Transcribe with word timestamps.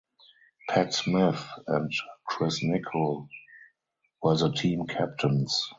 Pat 0.67 0.95
Smith 0.95 1.45
and 1.67 1.91
Chris 2.25 2.63
Nichol 2.63 3.29
were 4.23 4.35
the 4.35 4.51
team 4.51 4.87
captains. 4.87 5.61